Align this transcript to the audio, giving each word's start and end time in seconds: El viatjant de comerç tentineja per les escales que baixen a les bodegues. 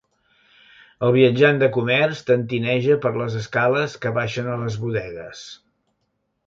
El 1.07 1.13
viatjant 1.15 1.59
de 1.63 1.69
comerç 1.75 2.23
tentineja 2.31 2.99
per 3.05 3.13
les 3.21 3.37
escales 3.43 3.95
que 4.07 4.17
baixen 4.21 4.53
a 4.55 4.61
les 4.65 4.81
bodegues. 4.87 5.49